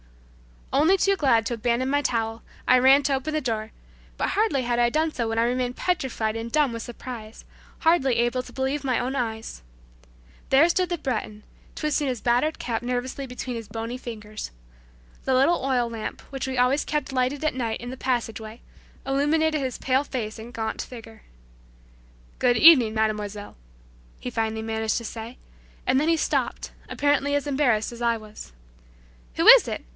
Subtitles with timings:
[0.73, 3.71] Only too glad to abandon my towel, I ran to open the door,
[4.17, 7.43] but hardly had I done so when I remained petrified and dumb with surprise,
[7.79, 9.61] hardly able to believe my own eyes.
[10.49, 11.43] There stood the Breton
[11.75, 14.49] twisting his battered cap nervously between his bony fingers.
[15.25, 18.61] The little oil lamp, which we always kept lighted at night in the passageway,
[19.05, 21.23] illuminated his pale face and gaunt figure.
[22.39, 23.55] "Good evening, mademoiselle,"
[24.19, 25.37] he finally managed to say,
[25.85, 28.53] and then he stopped, apparently as embarrassed as I was.
[29.35, 29.79] "Who it is?"